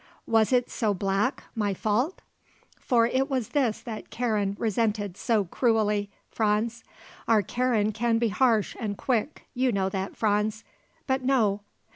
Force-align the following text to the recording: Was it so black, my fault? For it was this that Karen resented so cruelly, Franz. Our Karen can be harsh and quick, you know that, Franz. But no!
Was 0.25 0.51
it 0.51 0.67
so 0.71 0.95
black, 0.95 1.43
my 1.53 1.75
fault? 1.75 2.21
For 2.79 3.05
it 3.05 3.29
was 3.29 3.49
this 3.49 3.81
that 3.81 4.09
Karen 4.09 4.55
resented 4.57 5.15
so 5.15 5.45
cruelly, 5.45 6.09
Franz. 6.31 6.83
Our 7.27 7.43
Karen 7.43 7.91
can 7.91 8.17
be 8.17 8.29
harsh 8.29 8.75
and 8.79 8.97
quick, 8.97 9.45
you 9.53 9.71
know 9.71 9.89
that, 9.89 10.17
Franz. 10.17 10.63
But 11.05 11.21
no! 11.23 11.59